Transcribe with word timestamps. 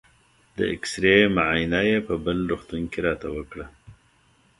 د 0.55 0.57
اېکسرې 0.73 1.17
معاینه 1.35 1.81
یې 1.89 1.97
په 2.07 2.13
بل 2.23 2.37
روغتون 2.49 2.81
کې 2.91 2.99
راته 3.07 3.27
وکړه. 3.35 3.65